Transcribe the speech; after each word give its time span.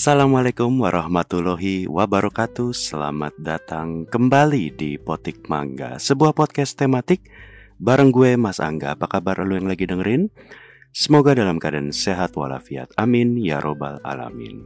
Assalamualaikum 0.00 0.80
warahmatullahi 0.80 1.84
wabarakatuh. 1.84 2.72
Selamat 2.72 3.36
datang 3.36 4.08
kembali 4.08 4.72
di 4.72 4.96
Potik 4.96 5.44
Mangga 5.52 6.00
Sebuah 6.00 6.32
podcast 6.32 6.72
tematik. 6.80 7.28
Bareng 7.76 8.08
gue 8.08 8.32
Mas 8.40 8.64
Angga 8.64 8.96
Apa 8.96 9.04
kabar? 9.04 9.44
Lo 9.44 9.60
yang 9.60 9.68
lagi 9.68 9.84
dengerin? 9.84 10.32
Semoga 10.96 11.36
dalam 11.36 11.60
keadaan 11.60 11.92
sehat 11.92 12.32
walafiat. 12.32 12.96
Amin 12.96 13.36
ya 13.44 13.60
robbal 13.60 14.00
alamin. 14.00 14.64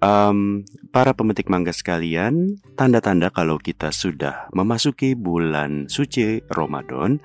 Um, 0.00 0.64
Para 0.88 1.12
pemetik 1.12 1.52
mangga 1.52 1.76
sekalian 1.76 2.64
Tanda-tanda 2.80 3.28
kalau 3.28 3.60
kita 3.60 3.92
sudah 3.92 4.48
memasuki 4.56 5.12
bulan 5.12 5.92
suci 5.92 6.40
Ramadan 6.48 7.20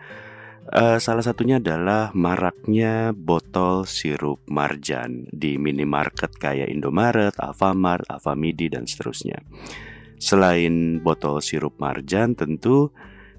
Uh, 0.65 0.97
salah 0.97 1.21
satunya 1.21 1.61
adalah 1.61 2.09
maraknya 2.17 3.13
botol 3.13 3.85
sirup 3.85 4.41
marjan 4.49 5.29
di 5.29 5.61
minimarket 5.61 6.33
kayak 6.41 6.73
Indomaret, 6.73 7.37
Alfamart, 7.37 8.09
Alfamidi 8.09 8.73
dan 8.73 8.89
seterusnya. 8.89 9.45
Selain 10.17 11.05
botol 11.05 11.45
sirup 11.45 11.77
marjan, 11.77 12.33
tentu 12.33 12.89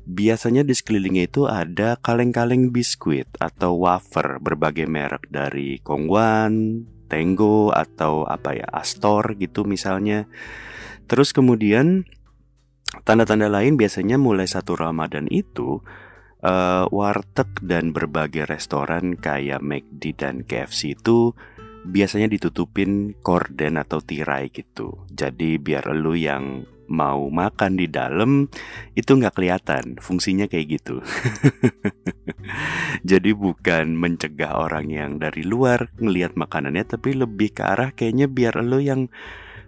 biasanya 0.06 0.62
di 0.62 0.70
sekelilingnya 0.70 1.26
itu 1.26 1.50
ada 1.50 1.98
kaleng-kaleng 1.98 2.70
biskuit 2.70 3.26
atau 3.42 3.74
wafer 3.82 4.38
berbagai 4.38 4.86
merek 4.86 5.26
dari 5.26 5.82
Kongwan, 5.82 6.86
Tenggo 7.10 7.74
atau 7.74 8.22
apa 8.22 8.54
ya 8.54 8.70
Astor 8.70 9.34
gitu 9.34 9.66
misalnya. 9.66 10.30
Terus 11.10 11.34
kemudian 11.34 12.06
tanda-tanda 13.02 13.50
lain 13.50 13.74
biasanya 13.74 14.14
mulai 14.14 14.46
satu 14.46 14.78
Ramadan 14.78 15.26
itu 15.26 15.82
uh, 16.46 16.84
warteg 16.94 17.50
dan 17.66 17.90
berbagai 17.90 18.46
restoran 18.46 19.18
kayak 19.18 19.58
McD 19.58 20.14
dan 20.14 20.46
KFC 20.46 20.94
itu 20.94 21.34
biasanya 21.86 22.30
ditutupin 22.30 23.14
korden 23.22 23.78
atau 23.78 23.98
tirai 24.02 24.50
gitu. 24.50 25.06
Jadi 25.10 25.58
biar 25.58 25.90
lu 25.94 26.14
yang 26.14 26.66
mau 26.86 27.26
makan 27.30 27.82
di 27.82 27.90
dalam 27.90 28.46
itu 28.94 29.10
nggak 29.10 29.34
kelihatan 29.34 29.98
fungsinya 29.98 30.46
kayak 30.46 30.78
gitu. 30.78 31.02
Jadi 33.10 33.34
bukan 33.34 33.98
mencegah 33.98 34.54
orang 34.54 34.86
yang 34.90 35.18
dari 35.18 35.42
luar 35.42 35.90
ngelihat 35.98 36.38
makanannya 36.38 36.86
tapi 36.86 37.18
lebih 37.18 37.58
ke 37.58 37.62
arah 37.66 37.90
kayaknya 37.90 38.30
biar 38.30 38.62
lu 38.62 38.78
yang 38.78 39.10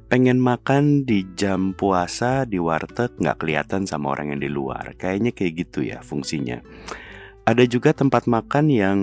pengen 0.09 0.41
makan 0.41 1.05
di 1.05 1.29
jam 1.37 1.77
puasa 1.77 2.49
di 2.49 2.57
warteg 2.57 3.21
nggak 3.21 3.45
kelihatan 3.45 3.85
sama 3.85 4.17
orang 4.17 4.33
yang 4.33 4.41
di 4.41 4.51
luar. 4.51 4.97
Kayaknya 4.97 5.37
kayak 5.37 5.53
gitu 5.69 5.85
ya 5.85 6.01
fungsinya. 6.01 6.65
Ada 7.45 7.65
juga 7.69 7.93
tempat 7.93 8.25
makan 8.25 8.67
yang 8.73 8.99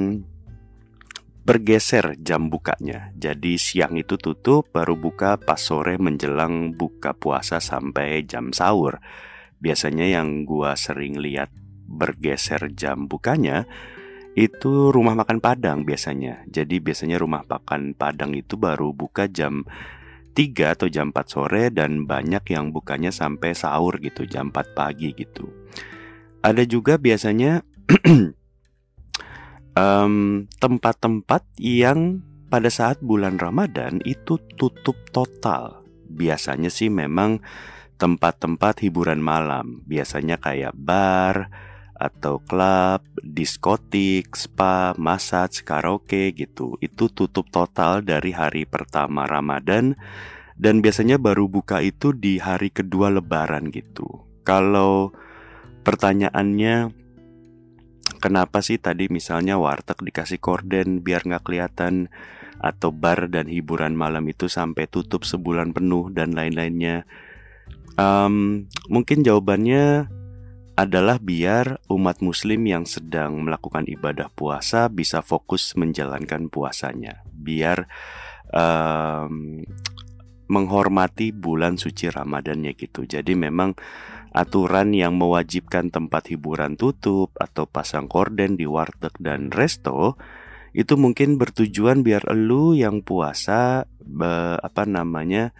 bergeser 1.45 2.17
jam 2.17 2.49
bukanya. 2.49 3.13
Jadi 3.13 3.61
siang 3.61 4.01
itu 4.01 4.17
tutup 4.17 4.73
baru 4.73 4.97
buka 4.97 5.37
pas 5.37 5.61
sore 5.61 6.01
menjelang 6.01 6.73
buka 6.73 7.13
puasa 7.13 7.61
sampai 7.61 8.25
jam 8.25 8.49
sahur. 8.49 8.97
Biasanya 9.61 10.09
yang 10.09 10.43
gua 10.49 10.73
sering 10.73 11.21
lihat 11.21 11.53
bergeser 11.85 12.73
jam 12.73 13.05
bukanya 13.05 13.69
itu 14.33 14.89
rumah 14.89 15.13
makan 15.13 15.37
Padang 15.37 15.85
biasanya. 15.85 16.43
Jadi 16.49 16.81
biasanya 16.81 17.21
rumah 17.21 17.45
makan 17.45 17.93
Padang 17.93 18.33
itu 18.33 18.57
baru 18.57 18.89
buka 18.89 19.29
jam 19.29 19.69
3 20.35 20.75
atau 20.75 20.91
jam 20.91 21.15
4 21.15 21.31
sore 21.31 21.71
dan 21.71 22.03
banyak 22.03 22.43
yang 22.51 22.75
bukanya 22.75 23.09
sampai 23.09 23.55
sahur 23.55 23.95
gitu, 24.03 24.27
jam 24.27 24.51
4 24.51 24.75
pagi 24.75 25.15
gitu. 25.15 25.47
Ada 26.43 26.67
juga 26.67 26.99
biasanya 26.99 27.63
tempat-tempat 30.61 31.43
um, 31.47 31.55
yang 31.63 32.21
pada 32.51 32.69
saat 32.69 32.99
bulan 32.99 33.39
Ramadan 33.39 34.03
itu 34.03 34.37
tutup 34.59 34.99
total. 35.09 35.81
Biasanya 36.05 36.69
sih 36.69 36.91
memang 36.91 37.41
tempat-tempat 37.95 38.83
hiburan 38.83 39.23
malam, 39.23 39.81
biasanya 39.87 40.37
kayak 40.37 40.75
bar 40.75 41.47
atau 41.95 42.43
klub, 42.43 43.01
diskotik, 43.23 44.35
spa, 44.35 44.91
massage, 44.99 45.63
karaoke 45.63 46.35
gitu. 46.35 46.75
Itu 46.83 47.07
tutup 47.07 47.47
total 47.49 48.03
dari 48.03 48.35
hari 48.35 48.67
pertama 48.67 49.23
Ramadan 49.23 49.95
dan 50.55 50.79
biasanya 50.79 51.19
baru 51.19 51.47
buka 51.51 51.83
itu 51.83 52.11
di 52.15 52.39
hari 52.39 52.71
kedua 52.71 53.11
lebaran 53.11 53.71
gitu. 53.71 54.23
Kalau 54.47 55.11
pertanyaannya 55.83 56.91
kenapa 58.23 58.63
sih 58.63 58.79
tadi 58.79 59.11
misalnya 59.11 59.59
warteg 59.59 59.99
dikasih 59.99 60.39
korden 60.39 61.03
biar 61.03 61.27
nggak 61.27 61.43
kelihatan 61.43 62.07
atau 62.59 62.89
bar 62.89 63.27
dan 63.27 63.51
hiburan 63.51 63.93
malam 63.93 64.23
itu 64.31 64.47
sampai 64.47 64.87
tutup 64.87 65.27
sebulan 65.27 65.75
penuh 65.75 66.09
dan 66.09 66.31
lain-lainnya. 66.33 67.03
Um, 67.95 68.67
mungkin 68.91 69.23
jawabannya 69.23 70.07
adalah 70.75 71.23
biar 71.23 71.79
umat 71.87 72.19
muslim 72.19 72.67
yang 72.67 72.83
sedang 72.83 73.47
melakukan 73.47 73.87
ibadah 73.87 74.27
puasa 74.27 74.91
bisa 74.91 75.23
fokus 75.23 75.71
menjalankan 75.79 76.51
puasanya. 76.51 77.23
Biar 77.31 77.87
um, 78.51 79.63
menghormati 80.45 81.33
bulan 81.33 81.79
suci 81.79 82.11
Ramadannya 82.11 82.75
gitu. 82.75 83.07
Jadi 83.07 83.33
memang 83.33 83.73
aturan 84.35 84.91
yang 84.91 85.15
mewajibkan 85.15 85.89
tempat 85.89 86.27
hiburan 86.27 86.75
tutup 86.75 87.31
atau 87.39 87.65
pasang 87.65 88.11
korden 88.11 88.59
di 88.59 88.67
warteg 88.67 89.15
dan 89.17 89.49
resto 89.49 90.19
itu 90.75 90.99
mungkin 90.99 91.39
bertujuan 91.39 92.03
biar 92.03 92.27
elu 92.27 92.75
yang 92.75 92.99
puasa 92.99 93.87
be, 94.03 94.59
apa 94.59 94.83
namanya 94.83 95.55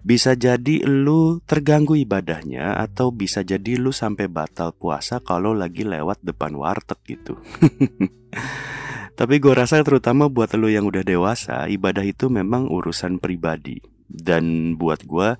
bisa 0.00 0.32
jadi 0.32 0.80
lu 0.88 1.44
terganggu 1.44 1.92
ibadahnya 1.92 2.80
atau 2.80 3.12
bisa 3.12 3.44
jadi 3.44 3.76
lu 3.76 3.92
sampai 3.92 4.32
batal 4.32 4.72
puasa 4.72 5.20
kalau 5.20 5.52
lagi 5.52 5.84
lewat 5.84 6.24
depan 6.24 6.56
warteg 6.56 7.00
gitu. 7.04 7.36
Tapi 9.20 9.36
gue 9.36 9.52
rasa 9.52 9.84
terutama 9.84 10.32
buat 10.32 10.56
lu 10.56 10.72
yang 10.72 10.88
udah 10.88 11.04
dewasa, 11.04 11.68
ibadah 11.68 12.00
itu 12.00 12.32
memang 12.32 12.72
urusan 12.72 13.20
pribadi. 13.20 13.76
Dan 14.08 14.74
buat 14.80 15.04
gue, 15.04 15.36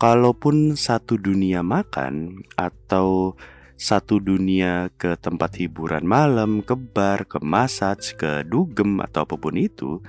kalaupun 0.00 0.72
satu 0.72 1.20
dunia 1.20 1.60
makan 1.60 2.40
atau 2.56 3.36
satu 3.76 4.22
dunia 4.24 4.88
ke 4.96 5.20
tempat 5.20 5.60
hiburan 5.60 6.08
malam, 6.08 6.64
ke 6.64 6.72
bar, 6.72 7.28
ke 7.28 7.44
massage, 7.44 8.16
ke 8.16 8.40
dugem 8.48 9.04
atau 9.04 9.28
apa 9.28 9.36
pun 9.36 9.52
itu, 9.58 10.00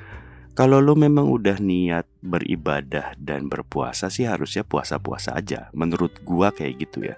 kalau 0.53 0.77
lo 0.77 0.93
memang 0.93 1.25
udah 1.33 1.57
niat 1.57 2.05
beribadah 2.21 3.17
dan 3.17 3.49
berpuasa 3.49 4.13
sih 4.13 4.29
harusnya 4.29 4.61
puasa-puasa 4.61 5.33
aja. 5.33 5.73
Menurut 5.73 6.21
gua 6.21 6.53
kayak 6.53 6.73
gitu 6.77 7.09
ya. 7.09 7.17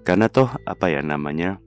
Karena 0.00 0.32
toh 0.32 0.48
apa 0.64 0.88
ya 0.88 1.04
namanya 1.04 1.60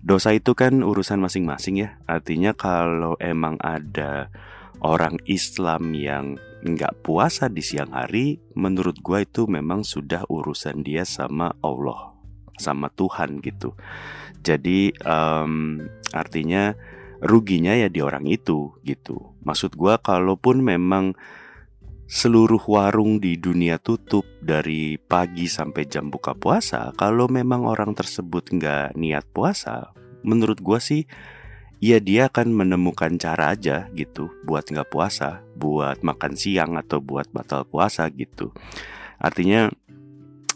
dosa 0.00 0.32
itu 0.32 0.56
kan 0.56 0.80
urusan 0.80 1.20
masing-masing 1.20 1.84
ya. 1.84 2.00
Artinya 2.08 2.56
kalau 2.56 3.20
emang 3.20 3.60
ada 3.60 4.32
orang 4.80 5.20
Islam 5.28 5.92
yang 5.92 6.40
nggak 6.64 7.04
puasa 7.04 7.52
di 7.52 7.60
siang 7.60 7.92
hari, 7.92 8.40
menurut 8.56 9.04
gua 9.04 9.20
itu 9.20 9.44
memang 9.44 9.84
sudah 9.84 10.24
urusan 10.32 10.80
dia 10.80 11.04
sama 11.04 11.52
Allah, 11.60 12.16
sama 12.56 12.88
Tuhan 12.88 13.44
gitu. 13.44 13.76
Jadi 14.40 14.96
um, 15.04 15.80
artinya 16.12 16.72
ruginya 17.22 17.76
ya 17.76 17.92
di 17.92 18.00
orang 18.02 18.26
itu 18.26 18.74
gitu. 18.82 19.34
Maksud 19.44 19.76
gue 19.76 19.94
kalaupun 20.00 20.64
memang 20.64 21.14
seluruh 22.04 22.60
warung 22.68 23.16
di 23.18 23.40
dunia 23.40 23.80
tutup 23.80 24.28
dari 24.44 25.00
pagi 25.00 25.48
sampai 25.48 25.88
jam 25.88 26.12
buka 26.12 26.36
puasa, 26.36 26.92
kalau 26.94 27.26
memang 27.26 27.64
orang 27.64 27.96
tersebut 27.96 28.52
nggak 28.52 28.94
niat 28.94 29.24
puasa, 29.32 29.96
menurut 30.20 30.60
gue 30.60 30.78
sih 30.78 31.02
ya 31.80 31.98
dia 32.00 32.28
akan 32.28 32.52
menemukan 32.52 33.16
cara 33.16 33.56
aja 33.56 33.88
gitu 33.96 34.28
buat 34.44 34.68
nggak 34.68 34.88
puasa, 34.92 35.44
buat 35.56 36.04
makan 36.04 36.36
siang 36.36 36.76
atau 36.76 37.00
buat 37.00 37.28
batal 37.32 37.64
puasa 37.64 38.04
gitu. 38.12 38.52
Artinya 39.16 39.72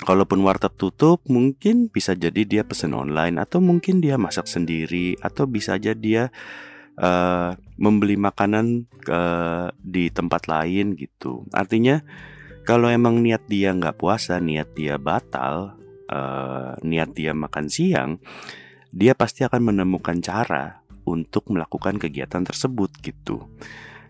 Kalaupun 0.08 0.40
warteg 0.40 0.72
tutup, 0.81 1.20
mungkin 1.28 1.93
bisa 1.93 2.16
jadi 2.16 2.49
dia 2.49 2.62
pesen 2.64 2.96
online 2.96 3.37
atau 3.37 3.60
mungkin 3.60 4.00
dia 4.00 4.16
masak 4.16 4.49
sendiri 4.49 5.20
atau 5.20 5.44
bisa 5.44 5.76
aja 5.76 5.93
dia 5.93 6.32
uh, 6.96 7.52
membeli 7.76 8.16
makanan 8.16 8.88
ke 9.05 9.20
di 9.84 10.08
tempat 10.08 10.49
lain 10.49 10.96
gitu. 10.96 11.44
Artinya 11.52 12.00
kalau 12.64 12.88
emang 12.88 13.20
niat 13.20 13.44
dia 13.52 13.69
nggak 13.76 14.00
puasa, 14.00 14.40
niat 14.40 14.72
dia 14.72 14.96
batal, 14.96 15.76
uh, 16.08 16.72
niat 16.81 17.12
dia 17.12 17.37
makan 17.37 17.69
siang, 17.69 18.16
dia 18.88 19.12
pasti 19.12 19.44
akan 19.44 19.76
menemukan 19.76 20.25
cara 20.25 20.81
untuk 21.04 21.52
melakukan 21.52 22.00
kegiatan 22.00 22.49
tersebut 22.49 22.96
gitu. 23.04 23.44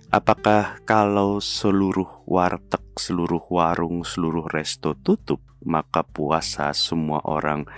Apakah 0.08 0.80
kalau 0.88 1.36
seluruh 1.36 2.24
warteg, 2.24 2.80
seluruh 2.96 3.44
warung, 3.52 4.08
seluruh 4.08 4.48
resto 4.48 4.96
tutup, 4.96 5.44
maka 5.60 6.00
puasa 6.00 6.72
semua 6.72 7.20
orang 7.28 7.68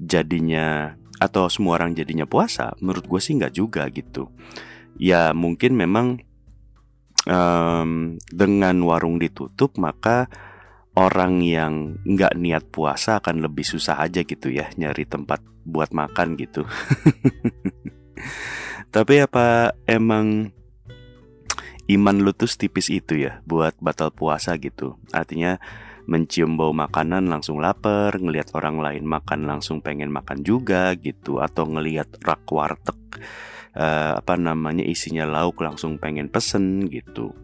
jadinya 0.00 0.96
atau 1.20 1.52
semua 1.52 1.76
orang 1.76 1.92
jadinya 1.92 2.24
puasa? 2.24 2.72
Menurut 2.80 3.04
gue 3.04 3.20
sih 3.20 3.36
nggak 3.36 3.52
juga 3.52 3.84
gitu. 3.92 4.32
Ya 4.96 5.36
mungkin 5.36 5.76
memang 5.76 6.24
um, 7.28 8.16
dengan 8.32 8.80
warung 8.80 9.20
ditutup 9.20 9.76
maka 9.76 10.32
orang 10.96 11.44
yang 11.44 12.00
nggak 12.08 12.40
niat 12.40 12.64
puasa 12.72 13.20
akan 13.20 13.44
lebih 13.44 13.68
susah 13.68 14.00
aja 14.00 14.24
gitu 14.24 14.48
ya 14.48 14.72
nyari 14.80 15.04
tempat 15.04 15.44
buat 15.68 15.92
makan 15.92 16.40
gitu. 16.40 16.64
Tapi 18.96 19.14
apa 19.20 19.76
emang 19.84 20.56
iman 21.86 22.16
lu 22.22 22.34
tuh 22.34 22.50
tipis 22.50 22.90
itu 22.90 23.18
ya 23.18 23.42
buat 23.46 23.78
batal 23.78 24.10
puasa 24.10 24.54
gitu? 24.58 24.98
Artinya 25.14 25.58
mencium 26.06 26.54
bau 26.54 26.70
makanan 26.70 27.26
langsung 27.26 27.58
lapar, 27.58 28.14
ngelihat 28.14 28.54
orang 28.54 28.78
lain 28.78 29.04
makan 29.06 29.42
langsung 29.46 29.82
pengen 29.82 30.14
makan 30.14 30.46
juga 30.46 30.94
gitu, 30.94 31.42
atau 31.42 31.66
ngelihat 31.66 32.22
rak 32.22 32.46
warteg 32.46 32.98
uh, 33.76 34.18
apa 34.18 34.34
namanya 34.40 34.82
isinya 34.82 35.28
lauk 35.28 35.60
langsung 35.60 36.00
pengen 36.00 36.32
pesen 36.32 36.88
gitu 36.88 37.36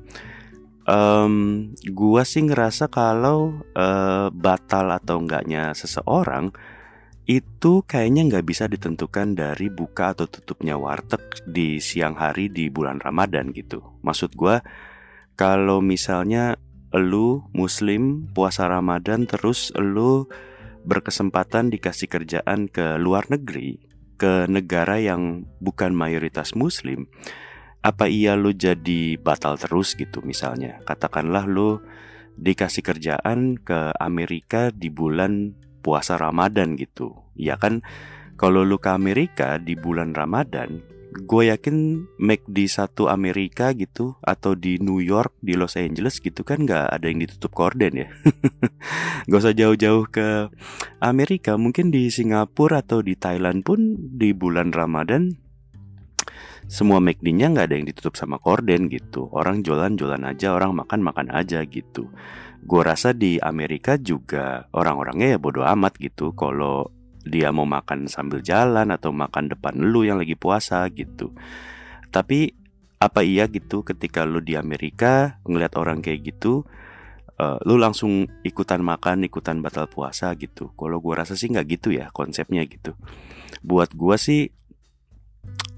um, 0.88 1.68
gua 1.92 2.24
sih 2.24 2.42
ngerasa 2.42 2.88
kalau 2.88 3.62
uh, 3.76 4.32
batal 4.32 4.88
atau 4.96 5.20
enggaknya 5.20 5.76
seseorang 5.76 6.50
itu 7.22 7.86
kayaknya 7.86 8.26
nggak 8.26 8.46
bisa 8.46 8.66
ditentukan 8.66 9.38
dari 9.38 9.70
buka 9.70 10.10
atau 10.14 10.26
tutupnya 10.26 10.74
warteg 10.74 11.22
di 11.46 11.78
siang 11.78 12.18
hari 12.18 12.50
di 12.50 12.66
bulan 12.66 12.98
Ramadan 12.98 13.54
gitu. 13.54 13.82
Maksud 14.02 14.34
gua 14.34 14.58
kalau 15.38 15.78
misalnya 15.78 16.58
lu 16.92 17.46
muslim 17.54 18.28
puasa 18.34 18.68
Ramadan 18.68 19.24
terus 19.24 19.70
lu 19.78 20.26
berkesempatan 20.82 21.70
dikasih 21.70 22.10
kerjaan 22.10 22.66
ke 22.66 22.98
luar 22.98 23.30
negeri, 23.30 23.78
ke 24.18 24.50
negara 24.50 24.98
yang 24.98 25.46
bukan 25.62 25.94
mayoritas 25.94 26.58
muslim, 26.58 27.06
apa 27.82 28.06
iya 28.06 28.38
lo 28.38 28.50
jadi 28.54 29.18
batal 29.18 29.58
terus 29.58 29.98
gitu 29.98 30.22
misalnya 30.22 30.82
katakanlah 30.86 31.46
lo 31.46 31.82
dikasih 32.38 32.82
kerjaan 32.82 33.58
ke 33.58 33.94
Amerika 33.98 34.70
di 34.70 34.90
bulan 34.90 35.54
puasa 35.82 36.16
Ramadan 36.16 36.78
gitu 36.78 37.12
ya 37.34 37.58
kan 37.58 37.82
kalau 38.38 38.62
lo 38.62 38.78
ke 38.80 38.90
Amerika 38.94 39.58
di 39.58 39.74
bulan 39.74 40.14
Ramadan 40.14 40.80
gue 41.12 41.52
yakin 41.52 42.08
make 42.16 42.48
di 42.48 42.64
satu 42.64 43.12
Amerika 43.12 43.76
gitu 43.76 44.16
atau 44.24 44.56
di 44.56 44.80
New 44.80 45.04
York 45.04 45.36
di 45.44 45.52
Los 45.60 45.76
Angeles 45.76 46.24
gitu 46.24 46.40
kan 46.40 46.64
nggak 46.64 46.88
ada 46.88 47.04
yang 47.04 47.20
ditutup 47.20 47.52
korden 47.52 47.92
ya 47.92 48.08
gak 49.28 49.40
usah 49.44 49.52
jauh-jauh 49.52 50.08
ke 50.08 50.48
Amerika 51.04 51.60
mungkin 51.60 51.92
di 51.92 52.08
Singapura 52.08 52.80
atau 52.80 53.04
di 53.04 53.12
Thailand 53.12 53.60
pun 53.60 53.94
di 54.16 54.32
bulan 54.32 54.72
Ramadan 54.72 55.36
semua 56.72 57.04
McD-nya 57.04 57.52
nggak 57.52 57.66
ada 57.68 57.76
yang 57.76 57.84
ditutup 57.84 58.16
sama 58.16 58.40
korden 58.40 58.88
gitu. 58.88 59.28
Orang 59.28 59.60
jualan-jualan 59.60 60.24
aja, 60.24 60.56
orang 60.56 60.72
makan-makan 60.72 61.28
aja 61.28 61.60
gitu. 61.68 62.08
Gue 62.62 62.82
rasa 62.86 63.10
di 63.10 63.42
Amerika 63.42 63.98
juga 63.98 64.70
orang-orangnya 64.70 65.34
ya 65.34 65.38
bodoh 65.42 65.66
amat 65.66 65.98
gitu. 65.98 66.30
Kalau 66.38 66.90
dia 67.22 67.50
mau 67.54 67.66
makan 67.66 68.10
sambil 68.10 68.42
jalan 68.42 68.90
atau 68.90 69.14
makan 69.14 69.50
depan 69.50 69.74
lu 69.78 70.06
yang 70.06 70.18
lagi 70.18 70.34
puasa 70.38 70.86
gitu. 70.94 71.34
Tapi 72.10 72.54
apa 73.02 73.26
iya 73.26 73.50
gitu 73.50 73.82
ketika 73.82 74.22
lu 74.22 74.38
di 74.38 74.54
Amerika 74.54 75.42
ngeliat 75.42 75.74
orang 75.74 75.98
kayak 75.98 76.22
gitu, 76.34 76.62
uh, 77.42 77.58
lu 77.66 77.74
langsung 77.78 78.30
ikutan 78.46 78.78
makan, 78.78 79.26
ikutan 79.26 79.58
batal 79.58 79.90
puasa 79.90 80.30
gitu. 80.38 80.70
Kalau 80.78 81.02
gue 81.02 81.14
rasa 81.18 81.34
sih 81.34 81.50
nggak 81.50 81.66
gitu 81.66 81.88
ya 81.94 82.14
konsepnya 82.14 82.62
gitu. 82.66 82.94
Buat 83.66 83.94
gue 83.94 84.16
sih 84.18 84.42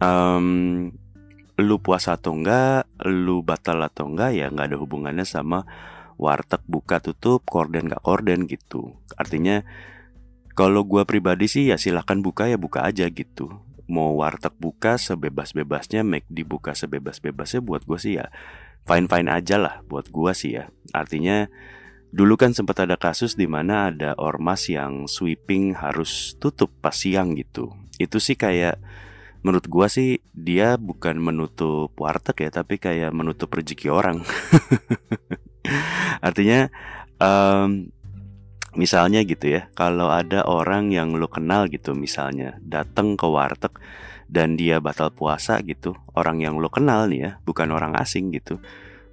um, 0.05 0.93
lu 1.55 1.77
puasa 1.81 2.19
atau 2.19 2.35
enggak, 2.37 2.85
lu 3.09 3.41
batal 3.41 3.81
atau 3.81 4.11
enggak 4.11 4.37
ya 4.37 4.53
nggak 4.53 4.75
ada 4.75 4.79
hubungannya 4.81 5.25
sama 5.25 5.65
warteg 6.20 6.62
buka 6.66 7.00
tutup, 7.02 7.46
korden 7.46 7.90
nggak 7.90 8.02
korden 8.02 8.46
gitu. 8.49 8.99
Artinya 9.14 9.66
kalau 10.55 10.87
gua 10.87 11.02
pribadi 11.02 11.50
sih 11.50 11.70
ya 11.70 11.76
silahkan 11.76 12.22
buka 12.22 12.46
ya 12.46 12.58
buka 12.58 12.87
aja 12.87 13.11
gitu. 13.11 13.50
Mau 13.90 14.16
warteg 14.16 14.55
buka 14.56 14.96
sebebas-bebasnya, 14.96 16.06
make 16.06 16.25
dibuka 16.31 16.72
sebebas-bebasnya 16.72 17.61
buat 17.61 17.82
gua 17.84 17.99
sih 17.99 18.16
ya 18.16 18.31
fine-fine 18.84 19.32
aja 19.32 19.56
lah 19.56 19.75
buat 19.88 20.08
gua 20.12 20.37
sih 20.37 20.56
ya. 20.61 20.70
Artinya 20.93 21.49
dulu 22.14 22.38
kan 22.38 22.55
sempat 22.55 22.84
ada 22.84 22.94
kasus 22.94 23.34
di 23.34 23.50
mana 23.50 23.90
ada 23.90 24.14
ormas 24.14 24.70
yang 24.70 25.11
sweeping 25.11 25.75
harus 25.75 26.38
tutup 26.38 26.70
pas 26.78 26.94
siang 26.94 27.34
gitu. 27.34 27.75
Itu 27.99 28.22
sih 28.22 28.38
kayak 28.38 28.78
menurut 29.44 29.66
gua 29.69 29.93
sih 29.93 30.25
dia 30.32 30.81
bukan 30.81 31.20
menutup 31.20 31.93
warteg 32.00 32.49
ya 32.49 32.50
tapi 32.50 32.81
kayak 32.81 33.12
menutup 33.12 33.52
rezeki 33.52 33.93
orang 33.93 34.25
artinya 36.26 36.69
um, 37.19 37.88
misalnya 38.75 39.22
gitu 39.22 39.61
ya 39.61 39.70
kalau 39.72 40.11
ada 40.11 40.43
orang 40.44 40.90
yang 40.90 41.14
lo 41.14 41.31
kenal 41.31 41.70
gitu 41.70 41.94
misalnya 41.94 42.58
datang 42.61 43.14
ke 43.14 43.26
warteg 43.26 43.70
dan 44.26 44.58
dia 44.58 44.82
batal 44.82 45.14
puasa 45.14 45.62
gitu 45.62 45.94
orang 46.19 46.43
yang 46.43 46.58
lo 46.58 46.72
kenal 46.72 47.06
nih 47.06 47.20
ya 47.20 47.31
bukan 47.46 47.70
orang 47.70 47.94
asing 47.94 48.34
gitu 48.34 48.58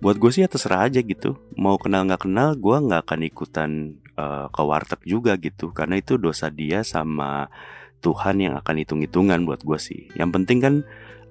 buat 0.02 0.18
gue 0.18 0.34
sih 0.34 0.42
ya 0.42 0.50
terserah 0.50 0.90
aja 0.90 0.98
gitu 1.06 1.38
mau 1.54 1.78
kenal 1.78 2.10
nggak 2.10 2.26
kenal 2.26 2.58
gue 2.58 2.74
nggak 2.74 3.06
akan 3.06 3.22
ikutan 3.22 3.72
uh, 4.18 4.50
ke 4.50 4.62
warteg 4.66 5.02
juga 5.06 5.38
gitu 5.38 5.70
karena 5.70 6.02
itu 6.02 6.18
dosa 6.18 6.50
dia 6.50 6.82
sama 6.82 7.54
Tuhan 8.02 8.42
yang 8.42 8.58
akan 8.58 8.76
hitung-hitungan 8.82 9.46
buat 9.46 9.62
gue 9.62 9.78
sih. 9.78 10.10
Yang 10.18 10.30
penting 10.42 10.60
kan 10.60 10.76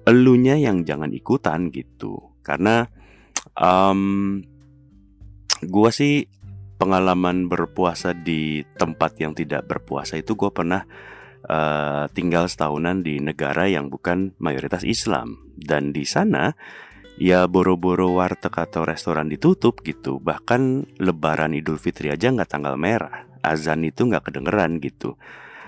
elunya 0.07 0.55
yang 0.55 0.87
jangan 0.87 1.11
ikutan 1.11 1.69
gitu. 1.69 2.31
Karena 2.41 2.87
um, 3.59 4.39
gue 5.61 5.89
sih 5.93 6.25
pengalaman 6.81 7.45
berpuasa 7.45 8.17
di 8.17 8.65
tempat 8.77 9.21
yang 9.21 9.37
tidak 9.37 9.69
berpuasa 9.69 10.17
itu 10.17 10.33
gue 10.33 10.49
pernah 10.49 10.81
uh, 11.45 12.09
tinggal 12.09 12.49
setahunan 12.49 13.05
di 13.05 13.21
negara 13.21 13.69
yang 13.69 13.93
bukan 13.93 14.33
mayoritas 14.41 14.81
Islam. 14.81 15.41
Dan 15.53 15.93
di 15.93 16.05
sana 16.09 16.57
ya 17.21 17.45
boro-boro 17.45 18.17
warteg 18.17 18.53
atau 18.57 18.81
restoran 18.81 19.29
ditutup 19.29 19.85
gitu. 19.85 20.17
Bahkan 20.17 20.93
Lebaran 20.97 21.53
Idul 21.53 21.77
Fitri 21.77 22.09
aja 22.09 22.33
nggak 22.33 22.49
tanggal 22.49 22.75
merah. 22.81 23.29
Azan 23.45 23.85
itu 23.85 24.09
nggak 24.09 24.33
kedengeran 24.33 24.81
gitu. 24.81 25.17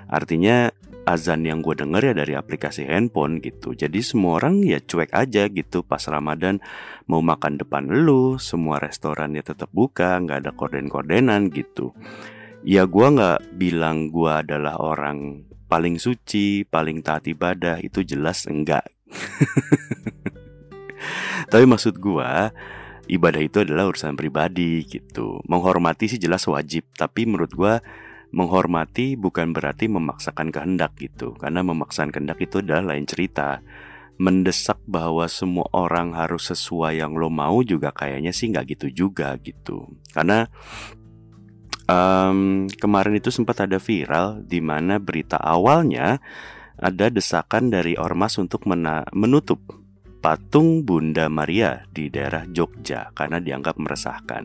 Artinya 0.10 0.70
azan 1.04 1.44
yang 1.44 1.60
gue 1.60 1.76
denger 1.76 2.12
ya 2.12 2.14
dari 2.16 2.34
aplikasi 2.36 2.88
handphone 2.88 3.44
gitu. 3.44 3.76
Jadi 3.76 4.00
semua 4.00 4.40
orang 4.40 4.64
ya 4.64 4.80
cuek 4.80 5.12
aja 5.12 5.52
gitu 5.52 5.84
pas 5.84 6.04
Ramadan. 6.08 6.64
Mau 7.12 7.20
makan 7.20 7.60
depan 7.60 7.92
lu, 7.92 8.40
semua 8.40 8.80
restoran 8.80 9.36
ya 9.36 9.44
tetap 9.44 9.68
buka 9.76 10.16
nggak 10.24 10.48
ada 10.48 10.52
korden-kordenan 10.56 11.52
gitu. 11.52 11.92
Ya 12.64 12.88
gue 12.88 13.08
nggak 13.08 13.60
bilang 13.60 14.08
gue 14.08 14.32
adalah 14.32 14.80
orang 14.80 15.44
paling 15.68 16.00
suci, 16.00 16.64
paling 16.70 17.02
taat 17.02 17.26
ibadah 17.28 17.82
Itu 17.84 18.08
jelas 18.08 18.48
enggak. 18.48 18.88
Tapi 21.52 21.66
maksud 21.68 22.00
gue 22.00 22.30
ibadah 23.12 23.42
itu 23.44 23.68
adalah 23.68 23.92
urusan 23.92 24.16
pribadi 24.16 24.88
gitu. 24.88 25.44
Menghormati 25.52 26.08
sih 26.08 26.22
jelas 26.22 26.48
wajib 26.48 26.88
Tapi 26.96 27.28
menurut 27.28 27.52
gue 27.52 27.74
menghormati 28.34 29.14
bukan 29.14 29.54
berarti 29.54 29.86
memaksakan 29.88 30.50
kehendak 30.50 30.98
gitu. 30.98 31.38
Karena 31.38 31.62
memaksakan 31.62 32.10
kehendak 32.10 32.42
itu 32.42 32.60
adalah 32.66 32.94
lain 32.94 33.06
cerita. 33.06 33.62
Mendesak 34.18 34.82
bahwa 34.90 35.26
semua 35.30 35.70
orang 35.74 36.14
harus 36.18 36.50
sesuai 36.50 37.02
yang 37.02 37.18
lo 37.18 37.30
mau 37.30 37.62
juga 37.62 37.94
kayaknya 37.94 38.34
sih 38.34 38.50
nggak 38.50 38.78
gitu 38.78 38.88
juga 39.06 39.38
gitu. 39.42 39.86
Karena 40.14 40.50
um, 41.90 42.66
kemarin 42.70 43.18
itu 43.18 43.30
sempat 43.30 43.66
ada 43.66 43.78
viral 43.78 44.42
di 44.46 44.60
mana 44.62 44.98
berita 44.98 45.38
awalnya 45.38 46.22
ada 46.78 47.10
desakan 47.10 47.70
dari 47.70 47.94
ormas 47.98 48.38
untuk 48.42 48.66
menutup 49.14 49.62
patung 50.24 50.88
Bunda 50.88 51.28
Maria 51.28 51.84
di 51.92 52.08
daerah 52.08 52.48
Jogja 52.48 53.12
karena 53.12 53.44
dianggap 53.44 53.76
meresahkan. 53.76 54.44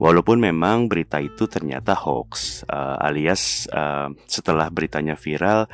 Walaupun 0.00 0.40
memang 0.40 0.88
berita 0.88 1.20
itu 1.20 1.44
ternyata 1.44 1.92
hoax, 1.92 2.64
uh, 2.64 2.96
alias 3.04 3.68
uh, 3.68 4.08
setelah 4.24 4.72
beritanya 4.72 5.12
viral, 5.12 5.68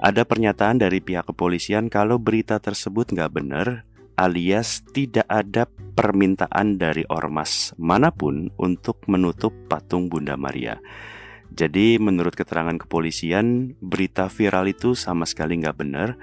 ada 0.00 0.24
pernyataan 0.24 0.80
dari 0.80 1.04
pihak 1.04 1.28
kepolisian 1.28 1.92
kalau 1.92 2.16
berita 2.16 2.56
tersebut 2.56 3.12
nggak 3.12 3.32
benar, 3.36 3.84
alias 4.16 4.80
tidak 4.96 5.28
ada 5.28 5.68
permintaan 5.92 6.80
dari 6.80 7.04
ormas 7.12 7.76
mana 7.76 8.08
pun 8.08 8.48
untuk 8.56 9.04
menutup 9.12 9.52
patung 9.68 10.08
Bunda 10.08 10.40
Maria. 10.40 10.80
Jadi 11.52 12.00
menurut 12.00 12.32
keterangan 12.32 12.80
kepolisian, 12.80 13.76
berita 13.84 14.32
viral 14.32 14.72
itu 14.72 14.96
sama 14.96 15.28
sekali 15.28 15.60
nggak 15.60 15.76
benar. 15.76 16.16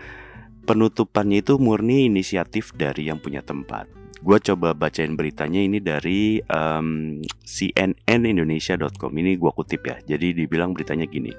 Penutupannya 0.66 1.46
itu 1.46 1.62
murni 1.62 2.10
inisiatif 2.10 2.74
dari 2.74 3.14
yang 3.14 3.22
punya 3.22 3.46
tempat. 3.46 4.03
Gue 4.24 4.40
coba 4.40 4.72
bacain 4.72 5.20
beritanya 5.20 5.60
ini 5.60 5.84
dari 5.84 6.40
um, 6.48 7.20
cnnindonesia.com 7.44 9.12
Ini 9.12 9.36
gue 9.36 9.52
kutip 9.52 9.84
ya. 9.84 10.00
Jadi 10.16 10.32
dibilang 10.32 10.72
beritanya 10.72 11.04
gini. 11.04 11.36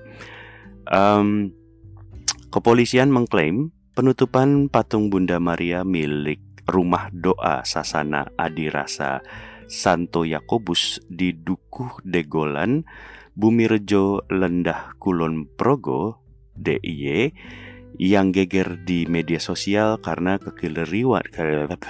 Um, 0.92 1.48
Kepolisian 2.52 3.10
mengklaim 3.10 3.74
penutupan 3.98 4.70
patung 4.70 5.10
Bunda 5.10 5.42
Maria 5.42 5.82
milik 5.82 6.38
rumah 6.70 7.10
doa 7.10 7.66
Sasana 7.66 8.30
Adirasa 8.38 9.24
Santo 9.66 10.22
Yakobus 10.22 11.02
di 11.08 11.34
Dukuh 11.34 11.98
Degolan, 12.04 12.84
Bumi 13.34 13.66
Rejo 13.66 14.22
Lendah 14.30 14.94
Kulon 15.02 15.50
Progo, 15.58 16.22
DIY, 16.54 17.34
yang 17.98 18.34
geger 18.34 18.82
di 18.82 19.06
media 19.06 19.38
sosial 19.38 20.02
karena 20.02 20.38
kekeliruan 20.42 21.24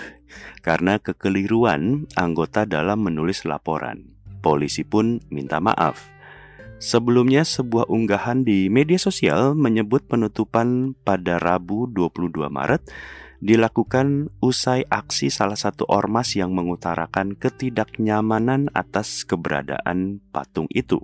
karena 0.66 1.00
kekeliruan 1.00 2.08
anggota 2.16 2.68
dalam 2.68 3.04
menulis 3.04 3.48
laporan. 3.48 4.12
Polisi 4.44 4.84
pun 4.84 5.24
minta 5.32 5.56
maaf. 5.60 6.12
Sebelumnya 6.76 7.48
sebuah 7.48 7.88
unggahan 7.88 8.44
di 8.44 8.68
media 8.68 9.00
sosial 9.00 9.56
menyebut 9.56 10.04
penutupan 10.04 10.92
pada 11.00 11.40
Rabu 11.40 11.88
22 11.88 12.52
Maret 12.52 12.92
dilakukan 13.44 14.32
usai 14.40 14.88
aksi 14.88 15.28
salah 15.28 15.56
satu 15.56 15.84
ormas 15.88 16.32
yang 16.36 16.52
mengutarakan 16.52 17.36
ketidaknyamanan 17.36 18.68
atas 18.72 19.24
keberadaan 19.24 20.20
patung 20.32 20.68
itu. 20.72 21.00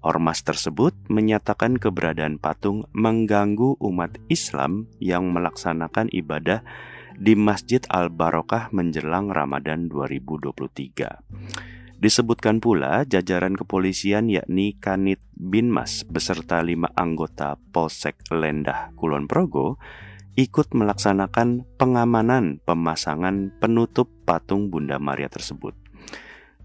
Ormas 0.00 0.40
tersebut 0.40 0.96
menyatakan 1.12 1.76
keberadaan 1.76 2.40
patung 2.40 2.88
mengganggu 2.96 3.76
umat 3.84 4.16
Islam 4.32 4.88
yang 4.96 5.28
melaksanakan 5.28 6.08
ibadah 6.08 6.64
di 7.20 7.36
Masjid 7.36 7.84
Al-Barokah 7.84 8.72
menjelang 8.72 9.28
Ramadan 9.28 9.92
2023. 9.92 12.00
Disebutkan 12.00 12.64
pula 12.64 13.04
jajaran 13.04 13.60
kepolisian 13.60 14.32
yakni 14.32 14.72
Kanit 14.80 15.20
Binmas 15.36 16.08
beserta 16.08 16.64
lima 16.64 16.88
anggota 16.96 17.60
Polsek 17.76 18.24
Lendah 18.32 18.96
Kulon 18.96 19.28
Progo 19.28 19.76
ikut 20.32 20.72
melaksanakan 20.72 21.68
pengamanan 21.76 22.64
pemasangan 22.64 23.52
penutup 23.60 24.08
patung 24.24 24.72
Bunda 24.72 24.96
Maria 24.96 25.28
tersebut. 25.28 25.76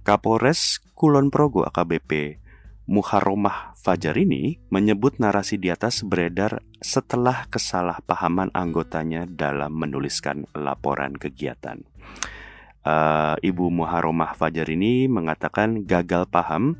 Kapolres 0.08 0.80
Kulon 0.96 1.28
Progo 1.28 1.68
AKBP 1.68 2.45
Muharomah 2.86 3.74
Fajar 3.74 4.14
ini 4.14 4.62
menyebut 4.70 5.18
narasi 5.18 5.58
di 5.58 5.74
atas 5.74 6.06
beredar 6.06 6.62
setelah 6.78 7.50
kesalahpahaman 7.50 8.54
anggotanya 8.54 9.26
dalam 9.26 9.74
menuliskan 9.74 10.46
laporan 10.54 11.18
kegiatan. 11.18 11.82
Uh, 12.86 13.34
Ibu 13.42 13.74
Muharomah 13.74 14.38
Fajar 14.38 14.70
ini 14.70 15.10
mengatakan 15.10 15.82
gagal 15.82 16.30
paham. 16.30 16.78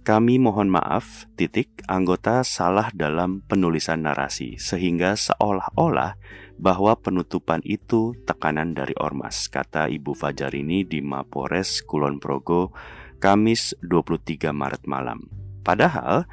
Kami 0.00 0.40
mohon 0.40 0.70
maaf, 0.70 1.28
titik 1.36 1.82
anggota 1.84 2.40
salah 2.46 2.88
dalam 2.94 3.42
penulisan 3.44 4.00
narasi 4.06 4.56
sehingga 4.56 5.12
seolah-olah 5.12 6.16
bahwa 6.56 6.96
penutupan 6.96 7.60
itu 7.66 8.16
tekanan 8.24 8.72
dari 8.72 8.96
ormas, 8.96 9.50
kata 9.52 9.90
Ibu 9.92 10.16
Fajar 10.16 10.54
ini 10.56 10.88
di 10.88 11.04
Mapores 11.04 11.84
Kulon 11.84 12.16
Progo 12.16 12.72
Kamis 13.20 13.76
23 13.84 14.50
Maret 14.50 14.88
malam. 14.88 15.28
Padahal, 15.60 16.24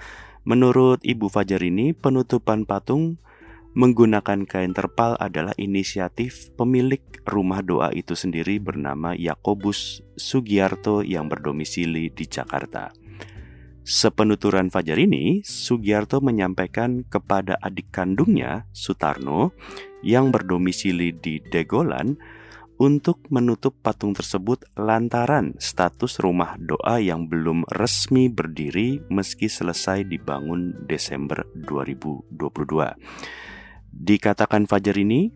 menurut 0.48 1.04
Ibu 1.04 1.28
Fajar 1.28 1.60
ini, 1.60 1.92
penutupan 1.92 2.64
patung 2.64 3.20
menggunakan 3.78 4.48
kain 4.48 4.74
terpal 4.74 5.14
adalah 5.20 5.54
inisiatif 5.60 6.50
pemilik 6.56 7.04
rumah 7.28 7.62
doa 7.62 7.92
itu 7.92 8.16
sendiri 8.16 8.58
bernama 8.58 9.14
Yakobus 9.14 10.02
Sugiarto 10.16 11.04
yang 11.04 11.28
berdomisili 11.28 12.10
di 12.10 12.26
Jakarta. 12.26 12.90
Sepenuturan 13.88 14.68
Fajar 14.68 15.00
ini, 15.00 15.44
Sugiarto 15.44 16.20
menyampaikan 16.20 17.08
kepada 17.08 17.56
adik 17.64 17.92
kandungnya, 17.92 18.68
Sutarno, 18.76 19.56
yang 20.04 20.32
berdomisili 20.32 21.16
di 21.16 21.40
Degolan, 21.40 22.20
untuk 22.78 23.26
menutup 23.34 23.74
patung 23.82 24.14
tersebut 24.14 24.62
lantaran 24.78 25.58
status 25.58 26.22
rumah 26.22 26.54
doa 26.62 27.02
yang 27.02 27.26
belum 27.26 27.66
resmi 27.74 28.30
berdiri 28.30 29.02
meski 29.10 29.50
selesai 29.50 30.06
dibangun 30.06 30.86
Desember 30.86 31.42
2022. 31.58 32.38
Dikatakan 33.98 34.70
Fajar 34.70 34.94
ini, 34.94 35.34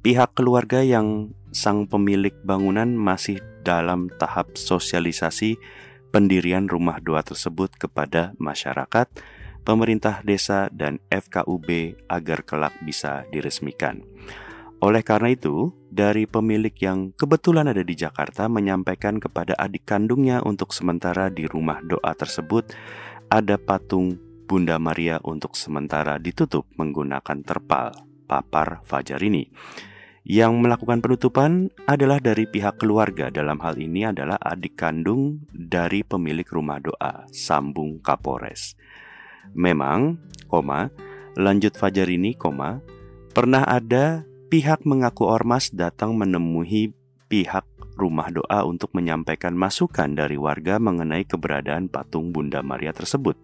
pihak 0.00 0.32
keluarga 0.32 0.80
yang 0.80 1.36
sang 1.52 1.84
pemilik 1.84 2.32
bangunan 2.40 2.88
masih 2.96 3.44
dalam 3.60 4.08
tahap 4.16 4.56
sosialisasi 4.56 5.60
pendirian 6.08 6.72
rumah 6.72 7.04
doa 7.04 7.20
tersebut 7.20 7.76
kepada 7.76 8.32
masyarakat, 8.40 9.12
pemerintah 9.68 10.24
desa, 10.24 10.72
dan 10.72 11.04
FKUB 11.12 12.00
agar 12.08 12.48
kelak 12.48 12.74
bisa 12.80 13.28
diresmikan. 13.28 14.00
Oleh 14.80 15.04
karena 15.04 15.28
itu, 15.28 15.76
dari 15.92 16.24
pemilik 16.24 16.72
yang 16.80 17.12
kebetulan 17.12 17.68
ada 17.68 17.84
di 17.84 17.92
Jakarta 17.92 18.48
menyampaikan 18.48 19.20
kepada 19.20 19.52
adik 19.60 19.84
kandungnya 19.84 20.40
untuk 20.40 20.72
sementara 20.72 21.28
di 21.28 21.44
rumah 21.44 21.84
doa 21.84 22.16
tersebut 22.16 22.72
ada 23.28 23.60
patung 23.60 24.16
Bunda 24.48 24.80
Maria 24.80 25.20
untuk 25.20 25.52
sementara 25.52 26.16
ditutup 26.16 26.64
menggunakan 26.80 27.44
terpal 27.44 27.92
papar 28.24 28.80
fajar 28.88 29.20
ini. 29.20 29.52
Yang 30.24 30.52
melakukan 30.64 31.04
penutupan 31.04 31.68
adalah 31.84 32.16
dari 32.16 32.48
pihak 32.48 32.80
keluarga 32.80 33.28
dalam 33.28 33.60
hal 33.60 33.76
ini 33.76 34.08
adalah 34.08 34.40
adik 34.40 34.80
kandung 34.80 35.44
dari 35.52 36.00
pemilik 36.06 36.46
rumah 36.48 36.80
doa, 36.80 37.28
sambung 37.28 38.00
Kapolres. 38.00 38.80
Memang, 39.52 40.20
koma, 40.48 40.88
lanjut 41.36 41.76
Fajar 41.76 42.06
ini, 42.08 42.36
koma, 42.36 42.84
pernah 43.32 43.64
ada 43.64 44.29
pihak 44.50 44.82
mengaku 44.82 45.30
ormas 45.30 45.70
datang 45.70 46.18
menemui 46.18 46.90
pihak 47.30 47.62
rumah 47.94 48.34
doa 48.34 48.66
untuk 48.66 48.90
menyampaikan 48.98 49.54
masukan 49.54 50.10
dari 50.10 50.34
warga 50.34 50.82
mengenai 50.82 51.22
keberadaan 51.22 51.86
patung 51.86 52.34
Bunda 52.34 52.58
Maria 52.58 52.90
tersebut. 52.90 53.38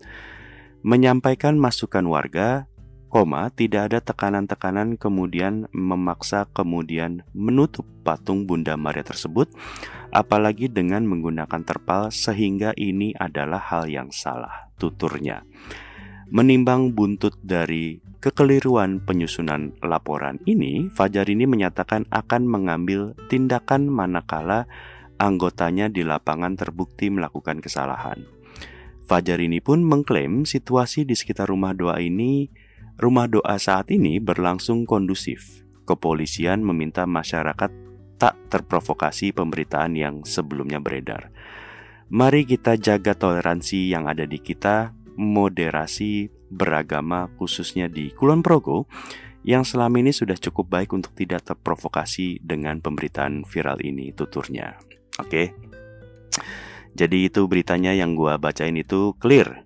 Menyampaikan 0.82 1.54
masukan 1.62 2.02
warga, 2.10 2.66
koma, 3.06 3.54
tidak 3.54 3.94
ada 3.94 4.02
tekanan-tekanan 4.02 4.98
kemudian 4.98 5.70
memaksa 5.70 6.50
kemudian 6.50 7.22
menutup 7.30 7.86
patung 8.02 8.42
Bunda 8.50 8.74
Maria 8.74 9.06
tersebut, 9.06 9.46
apalagi 10.10 10.66
dengan 10.66 11.06
menggunakan 11.06 11.62
terpal 11.62 12.10
sehingga 12.10 12.74
ini 12.74 13.14
adalah 13.14 13.62
hal 13.62 13.86
yang 13.86 14.10
salah, 14.10 14.74
tuturnya. 14.74 15.46
Menimbang 16.26 16.90
buntut 16.90 17.38
dari 17.46 18.02
kekeliruan 18.18 18.98
penyusunan 18.98 19.78
laporan 19.78 20.42
ini, 20.42 20.90
Fajar 20.90 21.30
ini 21.30 21.46
menyatakan 21.46 22.02
akan 22.10 22.50
mengambil 22.50 23.14
tindakan 23.30 23.86
manakala 23.86 24.66
anggotanya 25.22 25.86
di 25.86 26.02
lapangan 26.02 26.58
terbukti 26.58 27.14
melakukan 27.14 27.62
kesalahan. 27.62 28.26
Fajar 29.06 29.38
ini 29.38 29.62
pun 29.62 29.86
mengklaim 29.86 30.42
situasi 30.42 31.06
di 31.06 31.14
sekitar 31.14 31.46
rumah 31.46 31.78
doa 31.78 32.02
ini, 32.02 32.50
rumah 32.98 33.30
doa 33.30 33.54
saat 33.62 33.94
ini 33.94 34.18
berlangsung 34.18 34.82
kondusif. 34.82 35.62
Kepolisian 35.86 36.58
meminta 36.66 37.06
masyarakat 37.06 37.70
tak 38.18 38.34
terprovokasi 38.50 39.30
pemberitaan 39.30 39.94
yang 39.94 40.26
sebelumnya 40.26 40.82
beredar. 40.82 41.30
Mari 42.10 42.42
kita 42.50 42.74
jaga 42.74 43.14
toleransi 43.14 43.94
yang 43.94 44.10
ada 44.10 44.26
di 44.26 44.42
kita, 44.42 44.95
moderasi 45.16 46.30
beragama 46.52 47.32
khususnya 47.40 47.90
di 47.90 48.14
Kulon 48.14 48.44
Progo 48.44 48.86
yang 49.46 49.62
selama 49.62 50.02
ini 50.02 50.10
sudah 50.10 50.34
cukup 50.34 50.70
baik 50.70 50.90
untuk 50.92 51.14
tidak 51.14 51.46
terprovokasi 51.46 52.42
dengan 52.42 52.82
pemberitaan 52.82 53.46
viral 53.46 53.78
ini 53.82 54.10
tuturnya. 54.10 54.74
Oke. 55.22 55.54
Jadi 56.96 57.30
itu 57.30 57.46
beritanya 57.46 57.94
yang 57.94 58.18
gua 58.18 58.42
bacain 58.42 58.74
itu 58.74 59.14
clear. 59.22 59.64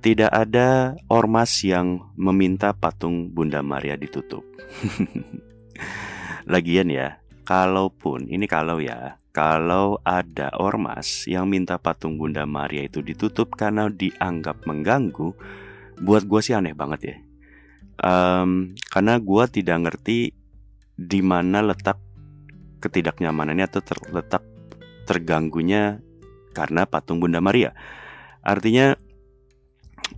Tidak 0.00 0.32
ada 0.32 0.96
ormas 1.12 1.60
yang 1.60 2.08
meminta 2.16 2.72
patung 2.72 3.28
Bunda 3.28 3.60
Maria 3.60 4.00
ditutup. 4.00 4.40
Lagian 6.52 6.88
ya, 6.88 7.19
kalaupun 7.50 8.30
ini 8.30 8.46
kalau 8.46 8.78
ya, 8.78 9.18
kalau 9.34 9.98
ada 10.06 10.54
ormas 10.54 11.26
yang 11.26 11.50
minta 11.50 11.82
patung 11.82 12.14
Bunda 12.14 12.46
Maria 12.46 12.86
itu 12.86 13.02
ditutup 13.02 13.58
karena 13.58 13.90
dianggap 13.90 14.70
mengganggu, 14.70 15.34
buat 15.98 16.30
gue 16.30 16.40
sih 16.46 16.54
aneh 16.54 16.78
banget 16.78 17.00
ya. 17.02 17.16
Um, 18.00 18.78
karena 18.94 19.18
gue 19.18 19.44
tidak 19.50 19.82
ngerti 19.82 20.30
di 20.94 21.20
mana 21.26 21.58
letak 21.66 21.98
ketidaknyamanannya 22.78 23.66
atau 23.66 23.82
terletak 23.82 24.46
terganggunya 25.10 25.98
karena 26.54 26.86
patung 26.86 27.18
Bunda 27.18 27.42
Maria. 27.42 27.74
Artinya 28.46 28.94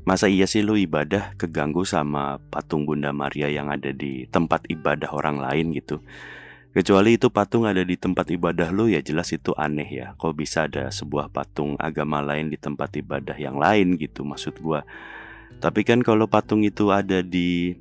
masa 0.05 0.29
iya 0.29 0.45
sih 0.45 0.61
lu 0.61 0.77
ibadah 0.77 1.33
keganggu 1.41 1.89
sama 1.89 2.45
patung 2.53 2.85
Bunda 2.85 3.09
Maria 3.17 3.49
yang 3.49 3.73
ada 3.73 3.89
di 3.89 4.29
tempat 4.29 4.69
ibadah 4.69 5.17
orang 5.17 5.41
lain 5.41 5.73
gitu. 5.73 6.05
Kecuali 6.73 7.21
itu 7.21 7.29
patung 7.29 7.69
ada 7.69 7.85
di 7.85 8.01
tempat 8.01 8.33
ibadah 8.33 8.73
lu 8.73 8.89
ya 8.89 9.05
jelas 9.05 9.29
itu 9.37 9.53
aneh 9.61 9.85
ya. 9.85 10.17
Kok 10.17 10.33
bisa 10.33 10.65
ada 10.65 10.89
sebuah 10.89 11.29
patung 11.29 11.77
agama 11.77 12.25
lain 12.25 12.49
di 12.49 12.57
tempat 12.57 12.97
ibadah 12.97 13.37
yang 13.37 13.61
lain 13.61 14.01
gitu 14.01 14.25
maksud 14.25 14.57
gua. 14.57 14.81
Tapi 15.61 15.85
kan 15.85 16.01
kalau 16.01 16.25
patung 16.25 16.65
itu 16.65 16.89
ada 16.89 17.21
di 17.21 17.77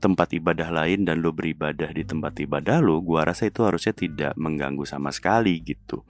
tempat 0.00 0.32
ibadah 0.32 0.72
lain 0.72 1.04
dan 1.04 1.20
lo 1.20 1.36
beribadah 1.36 1.92
di 1.92 2.00
tempat 2.00 2.32
ibadah 2.40 2.80
lo, 2.80 3.04
gua 3.04 3.28
rasa 3.28 3.44
itu 3.44 3.60
harusnya 3.60 3.92
tidak 3.92 4.32
mengganggu 4.40 4.88
sama 4.88 5.12
sekali 5.12 5.60
gitu. 5.60 6.00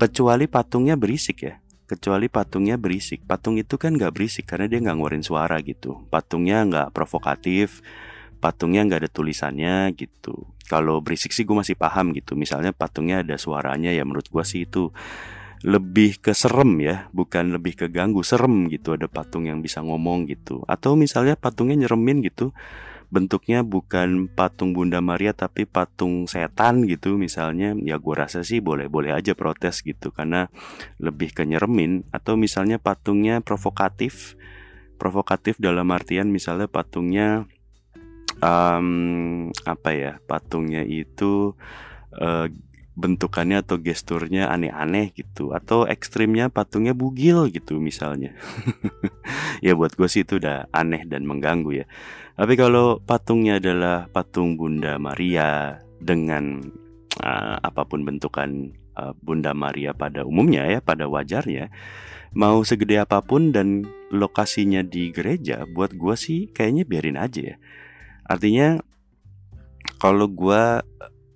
Kecuali 0.00 0.48
patungnya 0.48 0.96
berisik 0.96 1.44
ya. 1.44 1.60
Kecuali 1.84 2.32
patungnya 2.32 2.80
berisik. 2.80 3.28
Patung 3.28 3.60
itu 3.60 3.76
kan 3.76 3.92
nggak 3.92 4.16
berisik 4.16 4.48
karena 4.48 4.72
dia 4.72 4.80
nggak 4.80 4.96
ngeluarin 4.96 5.20
suara 5.20 5.60
gitu. 5.60 6.00
Patungnya 6.08 6.64
nggak 6.64 6.96
provokatif. 6.96 7.84
Patungnya 8.42 8.82
nggak 8.82 9.06
ada 9.06 9.10
tulisannya 9.14 9.94
gitu. 9.94 10.50
Kalau 10.66 10.98
berisik 10.98 11.30
sih 11.30 11.46
gue 11.46 11.54
masih 11.54 11.78
paham 11.78 12.10
gitu. 12.10 12.34
Misalnya 12.34 12.74
patungnya 12.74 13.22
ada 13.22 13.38
suaranya 13.38 13.94
ya 13.94 14.02
menurut 14.02 14.26
gue 14.26 14.42
sih 14.42 14.66
itu 14.66 14.90
lebih 15.62 16.18
ke 16.18 16.34
serem 16.34 16.82
ya, 16.82 17.06
bukan 17.14 17.54
lebih 17.54 17.78
ke 17.78 17.86
ganggu, 17.86 18.26
serem 18.26 18.66
gitu 18.66 18.98
ada 18.98 19.06
patung 19.06 19.46
yang 19.46 19.62
bisa 19.62 19.78
ngomong 19.78 20.26
gitu. 20.26 20.66
Atau 20.66 20.98
misalnya 20.98 21.38
patungnya 21.38 21.86
nyeremin 21.86 22.18
gitu, 22.26 22.50
bentuknya 23.14 23.62
bukan 23.62 24.26
patung 24.26 24.74
Bunda 24.74 24.98
Maria 24.98 25.30
tapi 25.30 25.62
patung 25.62 26.26
setan 26.26 26.82
gitu 26.90 27.14
misalnya, 27.14 27.78
ya 27.78 27.94
gue 28.02 28.14
rasa 28.18 28.42
sih 28.42 28.58
boleh-boleh 28.58 29.14
aja 29.14 29.38
protes 29.38 29.86
gitu 29.86 30.10
karena 30.10 30.50
lebih 30.98 31.30
ke 31.30 31.46
nyeremin. 31.46 32.10
Atau 32.10 32.34
misalnya 32.34 32.82
patungnya 32.82 33.38
provokatif, 33.38 34.34
provokatif 34.98 35.62
dalam 35.62 35.86
artian 35.94 36.26
misalnya 36.34 36.66
patungnya 36.66 37.46
um, 38.42 39.48
apa 39.64 39.90
ya, 39.94 40.12
patungnya 40.26 40.82
itu 40.82 41.54
uh, 42.18 42.50
bentukannya 42.92 43.64
atau 43.64 43.80
gesturnya 43.80 44.52
aneh-aneh 44.52 45.16
gitu 45.16 45.56
atau 45.56 45.88
ekstrimnya 45.88 46.52
patungnya 46.52 46.92
bugil 46.92 47.48
gitu 47.48 47.80
misalnya. 47.80 48.34
Ya 49.62 49.78
buat 49.78 49.94
gue 49.94 50.10
sih 50.10 50.26
itu 50.26 50.42
udah 50.42 50.66
aneh 50.74 51.06
dan 51.06 51.22
mengganggu 51.22 51.70
ya. 51.70 51.86
Tapi 52.34 52.58
kalau 52.58 52.98
patungnya 52.98 53.62
adalah 53.62 54.10
patung 54.10 54.58
Bunda 54.58 54.98
Maria 54.98 55.78
dengan 56.02 56.66
uh, 57.22 57.56
apa 57.62 57.86
pun 57.86 58.02
bentukan 58.02 58.74
uh, 58.98 59.14
Bunda 59.22 59.54
Maria 59.54 59.94
pada 59.94 60.26
umumnya 60.26 60.66
ya 60.66 60.82
pada 60.82 61.06
wajarnya 61.06 61.70
mau 62.32 62.64
segede 62.64 62.96
apa 62.96 63.20
pun 63.20 63.52
dan 63.52 63.84
lokasinya 64.08 64.80
di 64.80 65.12
gereja 65.12 65.68
buat 65.68 65.92
gue 65.92 66.16
sih 66.16 66.48
kayaknya 66.50 66.84
biarin 66.88 67.20
aja 67.20 67.54
ya 67.54 67.56
artinya 68.32 68.80
kalau 70.00 70.24
gue 70.24 70.80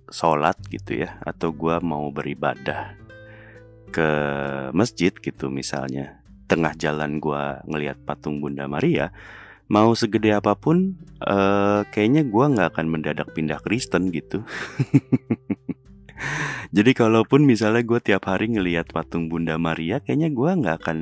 sholat 0.09 0.57
gitu 0.73 1.05
ya 1.05 1.21
atau 1.21 1.53
gue 1.53 1.77
mau 1.85 2.09
beribadah 2.09 2.97
ke 3.93 4.09
masjid 4.73 5.13
gitu 5.13 5.53
misalnya 5.53 6.25
tengah 6.49 6.73
jalan 6.73 7.21
gue 7.21 7.43
ngelihat 7.69 8.01
patung 8.01 8.41
Bunda 8.41 8.65
Maria 8.65 9.13
mau 9.67 9.91
segede 9.93 10.31
apa 10.31 10.55
pun 10.55 10.95
uh, 11.21 11.83
kayaknya 11.91 12.23
gue 12.23 12.45
nggak 12.55 12.67
akan 12.75 12.87
mendadak 12.87 13.27
pindah 13.35 13.59
Kristen 13.59 14.09
gitu. 14.15 14.47
Jadi 16.75 16.91
kalaupun 16.95 17.43
misalnya 17.43 17.83
gue 17.83 17.99
tiap 17.99 18.31
hari 18.31 18.47
ngelihat 18.47 18.95
patung 18.95 19.27
Bunda 19.27 19.59
Maria 19.59 19.99
kayaknya 19.99 20.31
gue 20.31 20.51
nggak 20.63 20.75
akan 20.83 20.97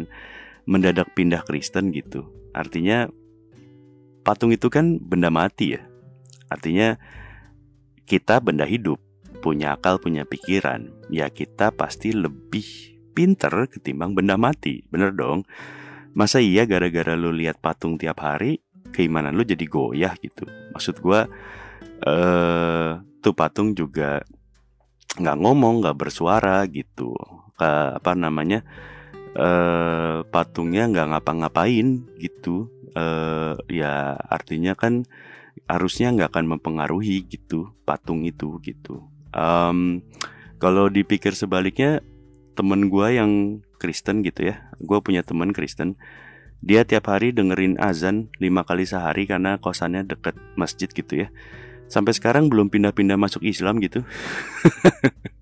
mendadak 0.65 1.13
pindah 1.13 1.45
Kristen 1.45 1.93
gitu. 1.93 2.25
Artinya 2.57 3.05
patung 4.25 4.49
itu 4.49 4.67
kan 4.73 4.97
benda 4.97 5.29
mati 5.29 5.77
ya 5.77 5.81
artinya 6.49 6.97
kita 8.05 8.37
benda 8.37 8.69
hidup, 8.69 9.01
punya 9.41 9.73
akal, 9.75 9.97
punya 9.97 10.23
pikiran, 10.29 10.93
ya 11.09 11.27
kita 11.33 11.73
pasti 11.73 12.13
lebih 12.13 12.65
pinter 13.17 13.65
ketimbang 13.65 14.13
benda 14.13 14.37
mati, 14.37 14.85
bener 14.93 15.11
dong? 15.11 15.43
Masa 16.13 16.39
iya 16.39 16.63
gara-gara 16.69 17.17
lu 17.17 17.33
lihat 17.33 17.59
patung 17.59 17.97
tiap 17.97 18.21
hari, 18.21 18.61
keimanan 18.93 19.35
lu 19.35 19.43
jadi 19.43 19.65
goyah 19.65 20.13
gitu? 20.21 20.45
Maksud 20.71 21.01
gua, 21.01 21.25
eh, 22.05 22.91
tuh 23.19 23.33
patung 23.33 23.73
juga 23.73 24.21
nggak 25.17 25.37
ngomong, 25.41 25.81
nggak 25.81 25.97
bersuara 25.97 26.63
gitu. 26.69 27.17
Ke, 27.57 27.97
apa 27.97 28.13
namanya? 28.13 28.63
Eh, 29.35 30.23
patungnya 30.31 30.87
nggak 30.87 31.07
ngapa-ngapain 31.11 32.07
gitu. 32.21 32.71
Eh, 32.93 33.53
ya 33.71 34.13
artinya 34.13 34.77
kan 34.77 35.09
harusnya 35.65 36.13
nggak 36.13 36.29
akan 36.35 36.45
mempengaruhi 36.57 37.25
gitu 37.25 37.73
patung 37.87 38.27
itu 38.27 38.61
gitu. 38.61 39.07
Um, 39.33 40.05
kalau 40.61 40.87
dipikir 40.87 41.33
sebaliknya 41.33 42.05
temen 42.55 42.87
gue 42.87 43.07
yang 43.17 43.31
Kristen 43.81 44.23
gitu 44.23 44.53
ya, 44.53 44.69
gue 44.79 44.97
punya 45.01 45.25
temen 45.25 45.51
Kristen. 45.51 45.99
Dia 46.65 46.87
tiap 46.87 47.11
hari 47.11 47.35
dengerin 47.35 47.77
azan 47.77 48.31
lima 48.39 48.65
kali 48.65 48.87
sehari 48.87 49.27
karena 49.27 49.59
kosannya 49.59 50.07
deket 50.07 50.33
masjid 50.55 50.87
gitu 50.89 51.27
ya. 51.27 51.27
Sampai 51.85 52.17
sekarang 52.17 52.49
belum 52.49 52.73
pindah-pindah 52.73 53.19
masuk 53.19 53.45
Islam 53.45 53.77
gitu. 53.83 54.01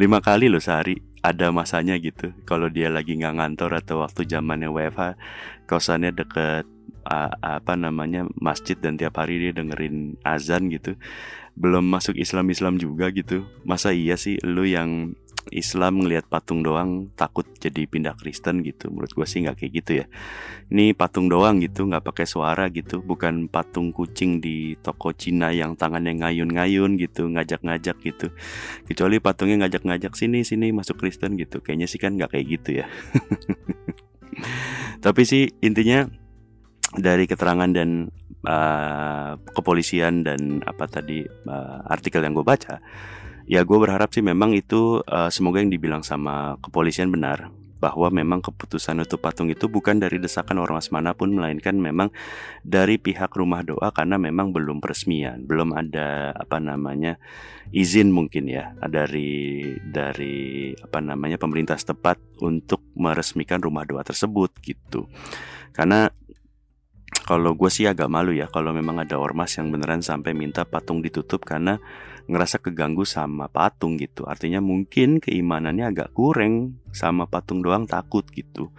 lima 0.00 0.18
kali 0.24 0.50
loh 0.50 0.62
sehari 0.62 1.00
ada 1.24 1.48
masanya 1.48 1.96
gitu. 1.96 2.36
Kalau 2.44 2.68
dia 2.68 2.92
lagi 2.92 3.16
nggak 3.16 3.40
ngantor 3.40 3.80
atau 3.80 4.04
waktu 4.04 4.28
zamannya 4.28 4.68
WFH 4.68 5.16
kosannya 5.64 6.12
deket 6.12 6.68
uh, 7.08 7.32
apa 7.40 7.74
namanya 7.80 8.28
masjid 8.36 8.76
dan 8.76 9.00
tiap 9.00 9.16
hari 9.16 9.40
dia 9.40 9.52
dengerin 9.56 10.20
azan 10.20 10.68
gitu. 10.68 11.00
Belum 11.56 11.86
masuk 11.86 12.18
Islam 12.20 12.52
Islam 12.52 12.76
juga 12.76 13.08
gitu. 13.14 13.48
Masa 13.64 13.96
iya 13.96 14.20
sih 14.20 14.36
lu 14.44 14.68
yang 14.68 15.16
Islam 15.52 16.04
ngelihat 16.04 16.30
patung 16.30 16.64
doang 16.64 17.12
takut 17.18 17.44
jadi 17.60 17.84
pindah 17.84 18.16
Kristen 18.16 18.64
gitu. 18.64 18.88
Menurut 18.88 19.12
gue 19.12 19.26
sih 19.28 19.44
nggak 19.44 19.56
kayak 19.60 19.72
gitu 19.82 19.92
ya. 20.00 20.06
Ini 20.72 20.96
patung 20.96 21.28
doang 21.28 21.60
gitu 21.60 21.84
nggak 21.84 22.04
pakai 22.04 22.24
suara 22.24 22.72
gitu. 22.72 23.04
Bukan 23.04 23.52
patung 23.52 23.92
kucing 23.92 24.40
di 24.40 24.78
toko 24.80 25.12
Cina 25.12 25.52
yang 25.52 25.76
tangannya 25.76 26.24
ngayun-ngayun 26.24 26.96
gitu 26.96 27.28
ngajak-ngajak 27.28 27.96
gitu. 28.00 28.32
Kecuali 28.88 29.20
patungnya 29.20 29.66
ngajak-ngajak 29.66 30.16
sini 30.16 30.46
sini 30.46 30.72
masuk 30.72 31.00
Kristen 31.00 31.36
gitu. 31.36 31.60
Kayaknya 31.60 31.86
sih 31.90 32.00
kan 32.00 32.16
nggak 32.16 32.32
kayak 32.32 32.46
gitu 32.60 32.70
ya. 32.84 32.86
Tapi 35.04 35.22
sih 35.28 35.52
intinya 35.60 36.08
dari 36.94 37.26
keterangan 37.26 37.70
dan 37.74 38.08
uh, 38.46 39.34
kepolisian 39.52 40.22
dan 40.22 40.62
apa 40.62 40.86
tadi 40.86 41.26
uh, 41.26 41.80
artikel 41.88 42.22
yang 42.22 42.36
gue 42.36 42.46
baca, 42.46 42.78
ya 43.44 43.64
gue 43.64 43.78
berharap 43.78 44.12
sih 44.12 44.24
memang 44.24 44.56
itu 44.56 45.04
uh, 45.04 45.28
semoga 45.28 45.60
yang 45.60 45.72
dibilang 45.72 46.00
sama 46.00 46.56
kepolisian 46.64 47.12
benar 47.12 47.52
bahwa 47.84 48.08
memang 48.08 48.40
keputusan 48.40 49.04
untuk 49.04 49.20
patung 49.20 49.52
itu 49.52 49.68
bukan 49.68 50.00
dari 50.00 50.16
desakan 50.16 50.56
ormas 50.56 50.88
mana 50.88 51.12
pun 51.12 51.28
melainkan 51.36 51.76
memang 51.76 52.08
dari 52.64 52.96
pihak 52.96 53.28
rumah 53.36 53.60
doa 53.60 53.92
karena 53.92 54.16
memang 54.16 54.56
belum 54.56 54.80
peresmian, 54.80 55.44
belum 55.44 55.76
ada 55.76 56.32
apa 56.32 56.64
namanya 56.64 57.20
izin 57.76 58.08
mungkin 58.08 58.48
ya 58.48 58.72
dari 58.88 59.68
dari 59.84 60.72
apa 60.80 61.04
namanya 61.04 61.36
pemerintah 61.36 61.76
setempat 61.76 62.40
untuk 62.40 62.80
meresmikan 62.96 63.60
rumah 63.60 63.84
doa 63.84 64.00
tersebut 64.00 64.56
gitu. 64.64 65.04
Karena 65.76 66.08
kalau 67.28 67.52
gue 67.52 67.68
sih 67.68 67.84
agak 67.84 68.08
malu 68.08 68.32
ya 68.32 68.48
kalau 68.48 68.72
memang 68.72 69.00
ada 69.00 69.20
ormas 69.20 69.60
yang 69.60 69.68
beneran 69.68 70.00
sampai 70.00 70.32
minta 70.32 70.64
patung 70.64 71.04
ditutup 71.04 71.44
karena 71.44 71.80
ngerasa 72.24 72.60
keganggu 72.60 73.04
sama 73.04 73.52
patung 73.52 74.00
gitu. 74.00 74.24
Artinya 74.24 74.64
mungkin 74.64 75.20
keimanannya 75.20 75.92
agak 75.92 76.16
kurang 76.16 76.80
sama 76.90 77.28
patung 77.28 77.60
doang 77.60 77.84
takut 77.84 78.24
gitu. 78.32 78.72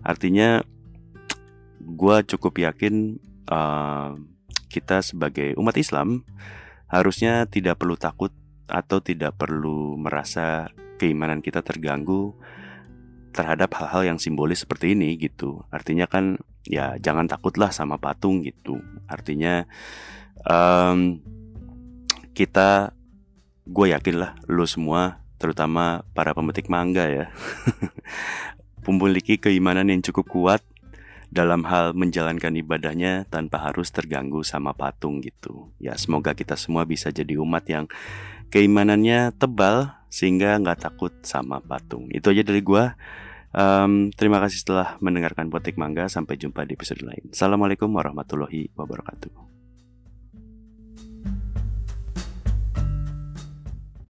Artinya 0.00 0.64
gue 1.82 2.16
cukup 2.24 2.58
yakin 2.58 3.20
uh, 3.52 4.16
kita 4.72 5.04
sebagai 5.04 5.54
umat 5.60 5.76
Islam 5.76 6.24
harusnya 6.90 7.46
tidak 7.46 7.78
perlu 7.78 7.94
takut 7.98 8.32
atau 8.66 8.98
tidak 8.98 9.38
perlu 9.38 9.94
merasa 9.94 10.70
keimanan 10.98 11.44
kita 11.44 11.62
terganggu 11.62 12.34
terhadap 13.30 13.76
hal-hal 13.76 14.16
yang 14.16 14.18
simbolis 14.18 14.64
seperti 14.64 14.96
ini 14.96 15.20
gitu. 15.20 15.62
Artinya 15.68 16.08
kan 16.08 16.40
ya 16.64 16.96
jangan 16.98 17.28
takutlah 17.28 17.70
sama 17.70 18.00
patung 18.00 18.40
gitu. 18.42 18.80
Artinya 19.06 19.68
um, 20.48 21.20
kita 22.36 22.92
gue 23.64 23.96
yakin 23.96 24.16
lah 24.20 24.36
lo 24.44 24.68
semua 24.68 25.24
terutama 25.40 26.04
para 26.12 26.36
pemetik 26.36 26.68
mangga 26.68 27.08
ya 27.08 27.26
memiliki 28.86 29.40
keimanan 29.40 29.88
yang 29.88 30.04
cukup 30.04 30.28
kuat 30.28 30.62
dalam 31.26 31.66
hal 31.66 31.92
menjalankan 31.92 32.54
ibadahnya 32.54 33.26
tanpa 33.26 33.58
harus 33.58 33.90
terganggu 33.90 34.46
sama 34.46 34.72
patung 34.72 35.18
gitu. 35.20 35.74
Ya 35.82 35.98
semoga 35.98 36.32
kita 36.32 36.54
semua 36.54 36.86
bisa 36.86 37.10
jadi 37.10 37.34
umat 37.42 37.66
yang 37.66 37.90
keimanannya 38.54 39.34
tebal 39.34 39.90
sehingga 40.06 40.56
nggak 40.62 40.86
takut 40.86 41.12
sama 41.26 41.58
patung. 41.58 42.06
Itu 42.14 42.30
aja 42.30 42.46
dari 42.46 42.62
gue. 42.62 42.84
Um, 43.56 44.12
terima 44.14 44.38
kasih 44.38 44.62
telah 44.68 45.00
mendengarkan 45.02 45.50
Potik 45.50 45.80
Mangga. 45.80 46.06
Sampai 46.06 46.38
jumpa 46.38 46.62
di 46.62 46.78
episode 46.78 47.02
lain. 47.02 47.32
Assalamualaikum 47.34 47.90
warahmatullahi 47.90 48.70
wabarakatuh. 48.78 49.55